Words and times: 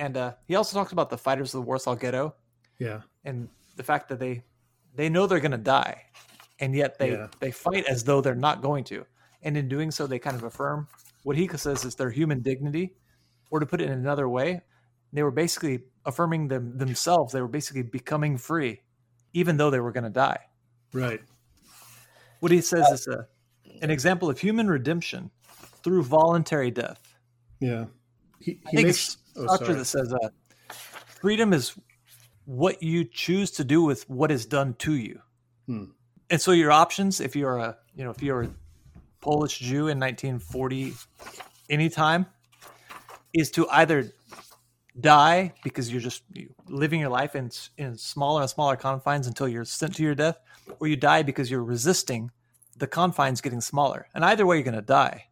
and 0.00 0.16
uh, 0.16 0.32
he 0.48 0.56
also 0.56 0.76
talks 0.76 0.92
about 0.92 1.10
the 1.10 1.18
fighters 1.18 1.54
of 1.54 1.60
the 1.60 1.66
Warsaw 1.66 1.94
Ghetto 1.94 2.34
Yeah. 2.78 3.02
and 3.24 3.48
the 3.76 3.82
fact 3.84 4.08
that 4.08 4.18
they 4.18 4.42
they 4.94 5.08
know 5.08 5.26
they're 5.26 5.38
going 5.40 5.52
to 5.52 5.58
die, 5.58 6.02
and 6.58 6.74
yet 6.74 6.98
they 6.98 7.12
Yeah. 7.12 7.28
they 7.38 7.52
fight 7.52 7.84
as 7.86 8.02
though 8.02 8.20
they're 8.20 8.34
not 8.48 8.62
going 8.62 8.84
to, 8.84 9.06
and 9.42 9.56
in 9.56 9.68
doing 9.68 9.90
so, 9.90 10.06
they 10.06 10.18
kind 10.18 10.36
of 10.36 10.42
affirm 10.42 10.88
what 11.22 11.36
he 11.36 11.46
says 11.48 11.84
is 11.84 11.94
their 11.94 12.10
human 12.10 12.40
dignity, 12.40 12.94
or 13.50 13.60
to 13.60 13.66
put 13.66 13.80
it 13.80 13.86
in 13.90 13.92
another 13.92 14.28
way, 14.28 14.62
they 15.12 15.22
were 15.22 15.30
basically 15.30 15.84
affirming 16.06 16.48
them 16.48 16.76
themselves. 16.78 17.32
They 17.32 17.42
were 17.42 17.48
basically 17.58 17.82
becoming 17.82 18.38
free, 18.38 18.80
even 19.34 19.56
though 19.58 19.70
they 19.70 19.80
were 19.80 19.92
going 19.92 20.04
to 20.04 20.10
die. 20.10 20.40
Right. 20.92 21.20
What 22.40 22.52
he 22.52 22.62
says 22.62 22.88
is 22.90 23.06
a, 23.06 23.26
an 23.82 23.90
example 23.90 24.30
of 24.30 24.38
human 24.40 24.68
redemption 24.68 25.30
through 25.84 26.04
voluntary 26.04 26.70
death. 26.70 27.00
Yeah. 27.60 27.84
He, 28.40 28.58
he 28.70 28.82
makes. 28.82 29.18
Oh, 29.48 29.56
sorry. 29.56 29.74
that 29.74 29.84
says 29.84 30.12
uh, 30.12 30.28
freedom 31.20 31.52
is 31.52 31.74
what 32.44 32.82
you 32.82 33.04
choose 33.04 33.50
to 33.52 33.64
do 33.64 33.82
with 33.82 34.08
what 34.08 34.30
is 34.30 34.46
done 34.46 34.74
to 34.74 34.94
you. 34.94 35.20
Hmm. 35.66 35.84
And 36.30 36.40
so 36.40 36.52
your 36.52 36.72
options, 36.72 37.20
if 37.20 37.34
you're 37.36 37.58
a 37.58 37.76
you 37.94 38.04
know 38.04 38.10
if 38.10 38.22
you're 38.22 38.42
a 38.42 38.50
Polish 39.20 39.58
Jew 39.58 39.88
in 39.88 39.98
1940, 39.98 40.94
anytime, 41.68 42.26
is 43.34 43.50
to 43.52 43.68
either 43.68 44.12
die 44.98 45.52
because 45.62 45.90
you're 45.90 46.00
just 46.00 46.22
living 46.68 47.00
your 47.00 47.10
life 47.10 47.36
in 47.36 47.50
in 47.78 47.96
smaller 47.96 48.42
and 48.42 48.50
smaller 48.50 48.76
confines 48.76 49.26
until 49.26 49.48
you're 49.48 49.64
sent 49.64 49.94
to 49.96 50.02
your 50.02 50.14
death, 50.14 50.38
or 50.78 50.88
you 50.88 50.96
die 50.96 51.22
because 51.22 51.50
you're 51.50 51.64
resisting 51.64 52.30
the 52.76 52.86
confines 52.86 53.40
getting 53.40 53.60
smaller. 53.60 54.08
And 54.14 54.24
either 54.24 54.46
way, 54.46 54.56
you're 54.56 54.64
going 54.64 54.74
to 54.74 54.82
die. 54.82 55.26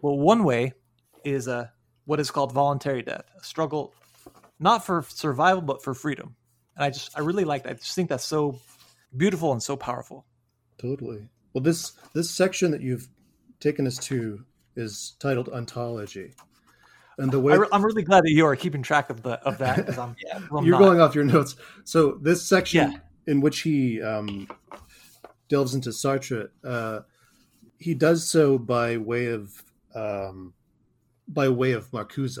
Well, 0.00 0.18
one 0.18 0.44
way 0.44 0.72
is 1.24 1.48
a 1.48 1.72
what 2.04 2.20
is 2.20 2.30
called 2.30 2.52
voluntary 2.52 3.02
death, 3.02 3.24
a 3.40 3.44
struggle 3.44 3.94
not 4.58 4.84
for 4.84 5.04
survival 5.08 5.62
but 5.62 5.82
for 5.82 5.94
freedom. 5.94 6.34
And 6.76 6.84
I 6.84 6.90
just 6.90 7.16
I 7.16 7.20
really 7.20 7.44
like 7.44 7.64
that. 7.64 7.70
I 7.70 7.74
just 7.74 7.94
think 7.94 8.08
that's 8.08 8.24
so 8.24 8.58
beautiful 9.16 9.52
and 9.52 9.62
so 9.62 9.76
powerful. 9.76 10.24
Totally. 10.78 11.28
Well, 11.52 11.62
this 11.62 11.92
this 12.14 12.30
section 12.30 12.70
that 12.70 12.80
you've 12.80 13.08
taken 13.60 13.86
us 13.86 13.98
to 13.98 14.44
is 14.74 15.16
titled 15.20 15.48
ontology, 15.50 16.32
and 17.18 17.30
the 17.30 17.38
way 17.38 17.52
I, 17.52 17.76
am 17.76 17.84
really 17.84 18.02
glad 18.02 18.24
that 18.24 18.30
you 18.30 18.46
are 18.46 18.56
keeping 18.56 18.82
track 18.82 19.10
of 19.10 19.22
the 19.22 19.32
of 19.46 19.58
that 19.58 19.98
I'm, 19.98 20.16
Yeah. 20.26 20.40
I'm 20.50 20.64
you're 20.64 20.78
not. 20.78 20.86
going 20.86 21.00
off 21.00 21.14
your 21.14 21.24
notes. 21.24 21.56
So 21.84 22.18
this 22.22 22.42
section 22.42 22.92
Yeah. 22.92 22.98
in 23.26 23.40
which 23.40 23.60
he 23.60 24.00
um, 24.00 24.48
delves 25.48 25.74
into 25.74 25.90
Sartre, 25.90 26.48
uh, 26.64 27.00
he 27.78 27.92
does 27.94 28.26
so 28.28 28.56
by 28.58 28.96
way 28.96 29.26
of 29.26 29.62
um, 29.94 30.54
by 31.28 31.48
way 31.48 31.72
of 31.72 31.90
Marcuse, 31.90 32.38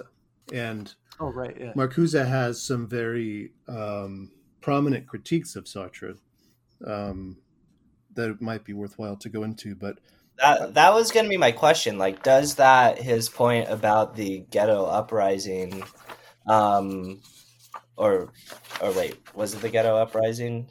and 0.52 0.94
Oh 1.20 1.30
right, 1.30 1.56
yeah. 1.58 1.72
Marcuse 1.74 2.26
has 2.26 2.60
some 2.60 2.88
very 2.88 3.52
um, 3.68 4.30
prominent 4.60 5.06
critiques 5.06 5.56
of 5.56 5.64
Sartre 5.64 6.16
um, 6.86 7.36
that 8.14 8.30
it 8.30 8.42
might 8.42 8.64
be 8.64 8.72
worthwhile 8.72 9.16
to 9.16 9.28
go 9.28 9.44
into. 9.44 9.74
But 9.74 9.98
That 10.38 10.74
that 10.74 10.94
was 10.94 11.12
going 11.12 11.26
to 11.26 11.30
be 11.30 11.36
my 11.36 11.52
question. 11.52 11.98
Like, 11.98 12.22
does 12.22 12.56
that 12.56 12.98
his 12.98 13.28
point 13.28 13.68
about 13.68 14.16
the 14.16 14.44
ghetto 14.50 14.84
uprising, 14.84 15.84
um, 16.48 17.20
or 17.96 18.32
or 18.80 18.92
wait, 18.92 19.18
was 19.34 19.54
it 19.54 19.60
the 19.60 19.68
ghetto 19.68 19.96
uprising? 19.96 20.68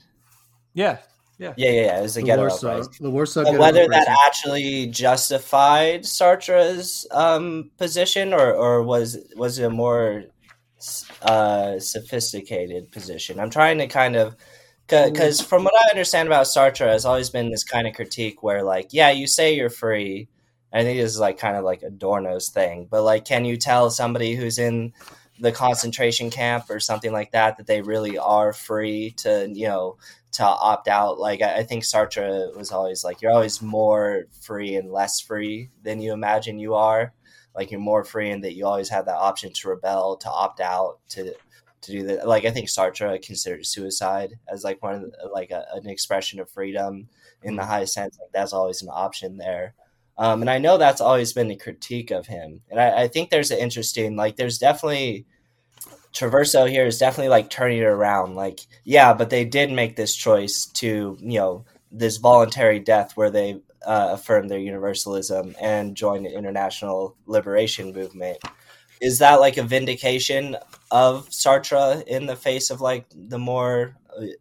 Yeah, 0.73 0.97
Yeah, 1.41 1.53
yeah, 1.57 1.71
yeah. 1.71 1.99
It 1.99 2.01
was 2.03 2.17
a 2.17 2.19
the 2.19 2.25
ghetto 2.27 2.41
Warsaw, 2.43 2.69
uprising. 2.69 2.93
the 3.03 3.09
Warsaw 3.09 3.43
But 3.43 3.57
whether 3.57 3.87
that 3.87 4.07
Uprising- 4.07 4.15
actually 4.27 4.87
justified 4.87 6.03
Sartre's 6.03 7.07
um, 7.11 7.71
position, 7.77 8.31
or 8.33 8.53
or 8.53 8.83
was 8.83 9.17
was 9.35 9.57
it 9.57 9.63
a 9.65 9.69
more 9.71 10.25
uh, 11.23 11.79
sophisticated 11.79 12.91
position? 12.91 13.39
I'm 13.39 13.49
trying 13.49 13.79
to 13.79 13.87
kind 13.87 14.15
of 14.15 14.35
because 14.87 15.41
from 15.41 15.63
what 15.63 15.73
I 15.85 15.89
understand 15.89 16.27
about 16.27 16.45
Sartre, 16.47 16.87
has 16.91 17.05
always 17.05 17.29
been 17.29 17.49
this 17.49 17.63
kind 17.63 17.87
of 17.87 17.93
critique 17.93 18.43
where 18.43 18.61
like, 18.61 18.89
yeah, 18.91 19.09
you 19.09 19.25
say 19.25 19.55
you're 19.55 19.69
free. 19.69 20.27
I 20.73 20.83
think 20.83 20.99
this 20.99 21.11
is 21.11 21.19
like 21.19 21.37
kind 21.37 21.55
of 21.57 21.63
like 21.63 21.81
Adorno's 21.81 22.49
thing, 22.49 22.87
but 22.89 23.01
like, 23.03 23.25
can 23.25 23.45
you 23.45 23.57
tell 23.57 23.89
somebody 23.89 24.35
who's 24.35 24.57
in 24.59 24.93
the 25.41 25.51
concentration 25.51 26.29
camp 26.29 26.69
or 26.69 26.79
something 26.79 27.11
like 27.11 27.31
that 27.31 27.57
that 27.57 27.67
they 27.67 27.81
really 27.81 28.17
are 28.17 28.53
free 28.53 29.11
to 29.17 29.49
you 29.51 29.67
know 29.67 29.97
to 30.33 30.45
opt 30.45 30.87
out. 30.87 31.19
Like 31.19 31.41
I, 31.41 31.57
I 31.57 31.63
think 31.63 31.83
Sartre 31.83 32.55
was 32.55 32.71
always 32.71 33.03
like, 33.03 33.21
you're 33.21 33.33
always 33.33 33.61
more 33.61 34.27
free 34.41 34.75
and 34.75 34.91
less 34.91 35.19
free 35.19 35.69
than 35.83 36.01
you 36.01 36.13
imagine 36.13 36.59
you 36.59 36.75
are. 36.75 37.13
Like 37.53 37.69
you're 37.69 37.81
more 37.81 38.05
free 38.05 38.29
in 38.29 38.41
that 38.41 38.55
you 38.55 38.65
always 38.65 38.89
have 38.89 39.05
that 39.05 39.17
option 39.17 39.51
to 39.51 39.69
rebel, 39.69 40.15
to 40.17 40.29
opt 40.29 40.61
out, 40.61 40.99
to 41.09 41.33
to 41.81 41.91
do 41.91 42.03
that. 42.03 42.27
Like 42.27 42.45
I 42.45 42.51
think 42.51 42.69
Sartre 42.69 43.21
considered 43.21 43.65
suicide 43.65 44.35
as 44.47 44.63
like 44.63 44.81
one 44.81 44.93
of 44.93 45.01
the, 45.01 45.29
like 45.33 45.51
a, 45.51 45.65
an 45.73 45.89
expression 45.89 46.39
of 46.39 46.49
freedom 46.49 47.09
in 47.43 47.55
the 47.55 47.61
mm-hmm. 47.61 47.71
highest 47.71 47.93
sense. 47.93 48.17
Like 48.21 48.31
that's 48.31 48.53
always 48.53 48.81
an 48.81 48.89
option 48.89 49.37
there. 49.37 49.73
Um, 50.17 50.41
and 50.41 50.49
I 50.49 50.59
know 50.59 50.77
that's 50.77 51.01
always 51.01 51.33
been 51.33 51.47
the 51.47 51.55
critique 51.55 52.11
of 52.11 52.27
him. 52.27 52.61
And 52.69 52.79
I, 52.79 53.03
I 53.03 53.07
think 53.07 53.29
there's 53.29 53.51
an 53.51 53.59
interesting, 53.59 54.15
like, 54.15 54.35
there's 54.35 54.57
definitely 54.57 55.25
Traverso 56.13 56.69
here 56.69 56.85
is 56.85 56.97
definitely 56.97 57.29
like 57.29 57.49
turning 57.49 57.77
it 57.79 57.85
around. 57.85 58.35
Like, 58.35 58.59
yeah, 58.83 59.13
but 59.13 59.29
they 59.29 59.45
did 59.45 59.71
make 59.71 59.95
this 59.95 60.13
choice 60.15 60.65
to, 60.73 61.17
you 61.19 61.39
know, 61.39 61.65
this 61.91 62.17
voluntary 62.17 62.79
death 62.79 63.13
where 63.15 63.29
they 63.29 63.61
uh, 63.85 64.09
affirm 64.11 64.47
their 64.47 64.59
universalism 64.59 65.55
and 65.59 65.95
joined 65.95 66.25
the 66.25 66.37
international 66.37 67.15
liberation 67.25 67.93
movement. 67.93 68.37
Is 69.01 69.19
that 69.19 69.39
like 69.39 69.57
a 69.57 69.63
vindication 69.63 70.57
of 70.91 71.29
Sartre 71.29 72.03
in 72.05 72.27
the 72.27 72.35
face 72.35 72.69
of 72.69 72.81
like 72.81 73.05
the 73.15 73.39
more 73.39 73.95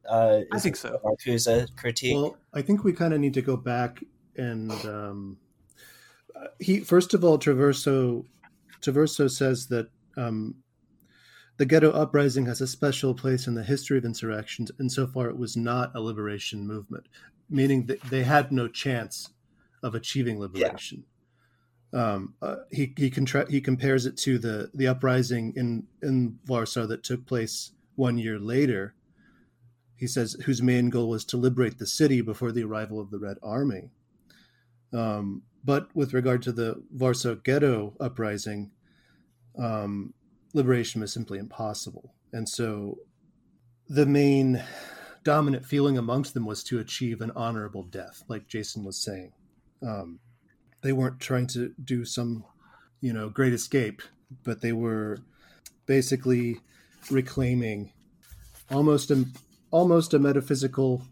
uh, 0.08 0.40
I 0.52 0.58
think 0.58 0.76
so. 0.76 1.00
Marcuse 1.04 1.76
critique? 1.76 2.16
Well, 2.16 2.36
I 2.52 2.62
think 2.62 2.84
we 2.84 2.92
kind 2.92 3.14
of 3.14 3.20
need 3.20 3.34
to 3.34 3.42
go 3.42 3.56
back 3.56 4.02
and 4.36 4.72
um, 4.84 5.38
uh, 5.42 5.49
he 6.58 6.80
first 6.80 7.14
of 7.14 7.24
all 7.24 7.38
Traverso 7.38 8.24
Traverso 8.82 9.30
says 9.30 9.66
that 9.68 9.88
um, 10.16 10.54
the 11.56 11.66
ghetto 11.66 11.90
uprising 11.90 12.46
has 12.46 12.60
a 12.60 12.66
special 12.66 13.14
place 13.14 13.46
in 13.46 13.54
the 13.54 13.62
history 13.62 13.98
of 13.98 14.04
insurrections 14.04 14.70
insofar 14.80 15.28
it 15.28 15.36
was 15.36 15.56
not 15.56 15.94
a 15.94 16.00
liberation 16.00 16.66
movement, 16.66 17.06
meaning 17.50 17.86
that 17.86 18.00
they 18.04 18.22
had 18.22 18.50
no 18.50 18.66
chance 18.66 19.28
of 19.82 19.94
achieving 19.94 20.40
liberation. 20.40 21.04
Um, 21.92 22.34
uh, 22.40 22.56
he 22.70 22.94
he, 22.96 23.10
contra- 23.10 23.50
he 23.50 23.60
compares 23.60 24.06
it 24.06 24.16
to 24.18 24.38
the 24.38 24.70
the 24.74 24.86
uprising 24.86 25.52
in 25.56 25.86
in 26.02 26.38
Warsaw 26.46 26.86
that 26.86 27.02
took 27.02 27.26
place 27.26 27.72
one 27.96 28.16
year 28.16 28.38
later. 28.38 28.94
He 29.96 30.06
says 30.06 30.36
whose 30.44 30.62
main 30.62 30.88
goal 30.88 31.10
was 31.10 31.24
to 31.26 31.36
liberate 31.36 31.78
the 31.78 31.86
city 31.86 32.22
before 32.22 32.52
the 32.52 32.64
arrival 32.64 33.00
of 33.00 33.10
the 33.10 33.18
Red 33.18 33.36
Army. 33.42 33.90
Um, 34.92 35.42
but 35.64 35.94
with 35.94 36.14
regard 36.14 36.42
to 36.42 36.52
the 36.52 36.82
Warsaw 36.90 37.34
Ghetto 37.36 37.94
uprising, 38.00 38.70
um, 39.58 40.14
liberation 40.54 41.00
was 41.00 41.12
simply 41.12 41.38
impossible, 41.38 42.14
and 42.32 42.48
so 42.48 42.98
the 43.88 44.06
main 44.06 44.62
dominant 45.24 45.64
feeling 45.64 45.98
amongst 45.98 46.34
them 46.34 46.46
was 46.46 46.62
to 46.64 46.78
achieve 46.78 47.20
an 47.20 47.32
honorable 47.36 47.82
death, 47.82 48.22
like 48.28 48.48
Jason 48.48 48.84
was 48.84 49.02
saying. 49.02 49.32
Um, 49.82 50.20
they 50.82 50.92
weren't 50.92 51.20
trying 51.20 51.46
to 51.48 51.74
do 51.84 52.04
some, 52.04 52.44
you 53.00 53.12
know, 53.12 53.28
great 53.28 53.52
escape, 53.52 54.00
but 54.44 54.60
they 54.60 54.72
were 54.72 55.18
basically 55.86 56.60
reclaiming 57.10 57.92
almost 58.70 59.10
a 59.10 59.24
almost 59.70 60.14
a 60.14 60.18
metaphysical 60.18 61.02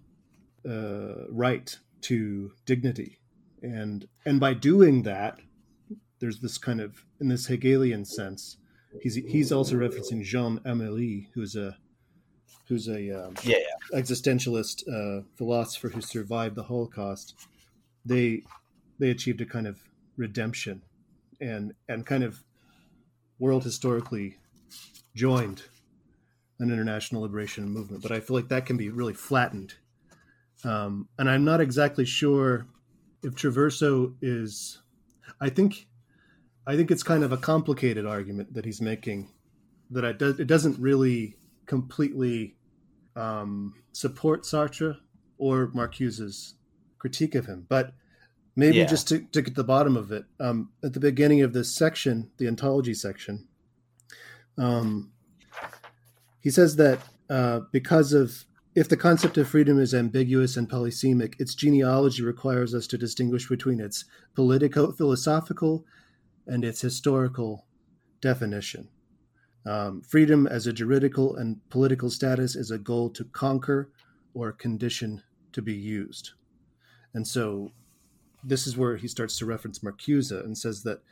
uh, 0.69 1.26
right 1.31 1.78
to 2.03 2.53
dignity, 2.64 3.18
and 3.62 4.06
and 4.24 4.41
by 4.41 4.54
doing 4.54 5.02
that, 5.02 5.38
there's 6.20 6.41
this 6.41 6.58
kind 6.58 6.80
of 6.80 7.04
in 7.20 7.28
this 7.28 7.46
Hegelian 7.46 8.04
sense. 8.04 8.56
He's 9.02 9.14
he's 9.14 9.52
also 9.52 9.76
referencing 9.76 10.22
Jean 10.22 10.58
Améry, 10.60 11.28
who's 11.34 11.56
a 11.56 11.76
who's 12.69 12.88
a 12.88 13.26
um, 13.26 13.34
yeah, 13.43 13.56
existentialist 13.93 14.82
uh, 14.88 15.22
philosopher 15.37 15.88
who 15.88 16.00
survived 16.00 16.55
the 16.55 16.64
Holocaust. 16.64 17.34
They 18.05 18.43
they 18.99 19.10
achieved 19.10 19.40
a 19.40 19.46
kind 19.46 19.66
of 19.66 19.81
redemption, 20.16 20.82
and 21.40 21.75
and 21.88 22.06
kind 22.06 22.25
of 22.25 22.43
world 23.38 23.64
historically 23.64 24.38
joined 25.14 25.62
an 26.58 26.70
international 26.70 27.22
liberation 27.22 27.69
movement. 27.69 28.02
But 28.02 28.12
I 28.12 28.20
feel 28.20 28.37
like 28.37 28.49
that 28.49 28.66
can 28.66 28.76
be 28.76 28.88
really 28.88 29.14
flattened, 29.14 29.75
um, 30.64 31.08
and 31.19 31.28
I'm 31.28 31.44
not 31.44 31.61
exactly 31.61 32.04
sure 32.04 32.66
if 33.23 33.35
Traverso 33.35 34.15
is. 34.23 34.79
I 35.41 35.49
think 35.49 35.87
I 36.67 36.76
think 36.76 36.91
it's 36.91 37.03
kind 37.03 37.25
of 37.25 37.32
a 37.32 37.37
complicated 37.37 38.06
argument 38.06 38.55
that 38.55 38.65
he's 38.65 38.81
making. 38.81 39.31
That 39.91 40.05
it, 40.05 40.19
does, 40.19 40.38
it 40.38 40.47
doesn't 40.47 40.79
really 40.79 41.37
completely 41.67 42.56
um, 43.17 43.75
support 43.93 44.43
Sartre 44.43 44.97
or 45.38 45.69
Marcuse's 45.75 46.55
critique 46.99 47.35
of 47.35 47.47
him. 47.47 47.65
But 47.69 47.94
maybe 48.55 48.79
Yeah. 48.79 48.87
just 48.87 49.09
to, 49.09 49.21
to 49.21 49.43
get 49.43 49.55
to 49.55 49.62
the 49.62 49.64
bottom 49.64 49.97
of 49.97 50.12
it, 50.12 50.25
um, 50.41 50.71
at 50.85 50.93
the 50.93 51.00
beginning 51.00 51.41
of 51.43 51.53
this 51.53 51.75
section, 51.75 52.31
the 52.37 52.49
ontology 52.49 52.93
section, 52.93 53.47
um, 54.59 55.11
he 56.41 56.50
says 56.50 56.76
that 56.76 57.00
uh, 57.31 57.61
because 57.73 58.12
of 58.12 58.44
if 58.78 58.88
the 58.88 58.96
concept 58.96 59.36
of 59.36 59.48
freedom 59.48 59.80
is 59.80 59.92
ambiguous 59.92 60.56
and 60.56 60.70
polysemic, 60.70 61.34
its 61.40 61.56
genealogy 61.56 62.22
requires 62.22 62.76
us 62.76 62.86
to 62.86 62.96
distinguish 62.96 63.48
between 63.48 63.80
its 63.80 64.04
politico 64.36 64.92
philosophical 64.92 65.84
and 66.46 66.64
its 66.64 66.80
historical 66.80 67.66
definition. 68.20 68.88
Um, 69.66 70.00
freedom 70.02 70.46
as 70.46 70.69
a 70.69 70.72
juridical 70.72 71.34
and 71.34 71.60
political 71.70 72.08
status 72.08 72.54
is 72.54 72.70
a 72.70 72.78
goal 72.78 73.10
to 73.10 73.25
conquer 73.25 73.90
or 74.32 74.50
a 74.50 74.52
condition 74.52 75.25
to 75.54 75.60
be 75.60 75.75
used. 75.75 76.30
And 77.14 77.26
so 77.26 77.72
this 78.44 78.69
is 78.69 78.76
where 78.76 78.96
he 78.96 79.08
starts 79.08 79.36
to 79.38 79.46
reference 79.46 79.80
Marcuse 79.80 80.30
and 80.30 80.56
says 80.56 80.84
that 80.84 81.02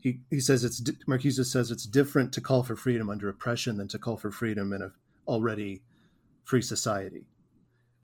he, 0.00 0.18
he 0.28 0.40
says 0.40 0.64
it's 0.64 0.80
Marcuse 1.08 1.46
says 1.46 1.70
it's 1.70 1.86
different 1.86 2.32
to 2.32 2.40
call 2.40 2.64
for 2.64 2.74
freedom 2.74 3.08
under 3.08 3.28
oppression 3.28 3.76
than 3.76 3.86
to 3.88 3.98
call 4.00 4.16
for 4.16 4.32
freedom 4.32 4.72
in 4.72 4.82
a 4.82 4.90
already 5.28 5.82
free 6.44 6.62
society. 6.62 7.24